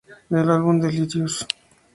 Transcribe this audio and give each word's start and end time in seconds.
Del 0.31 0.49
álbum 0.49 0.79
Delirious? 0.81 1.45